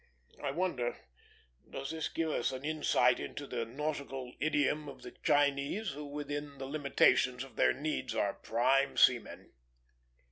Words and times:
I 0.41 0.49
wonder 0.49 0.97
does 1.69 1.91
that 1.91 2.09
give 2.15 2.31
us 2.31 2.51
an 2.51 2.65
insight 2.65 3.19
into 3.19 3.45
the 3.45 3.65
nautical 3.65 4.33
idiom 4.39 4.89
of 4.89 5.03
the 5.03 5.11
Chinese, 5.11 5.91
who 5.91 6.07
within 6.07 6.57
the 6.57 6.65
limitations 6.65 7.43
of 7.43 7.55
their 7.55 7.71
needs 7.71 8.15
are 8.15 8.33
prime 8.33 8.97
seamen. 8.97 9.53